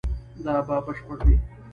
[0.43, 1.37] دا به بشپړ وي